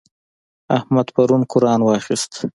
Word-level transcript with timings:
احمد 0.77 1.07
پرون 1.15 1.41
قرآن 1.51 1.81
واخيست. 1.83 2.33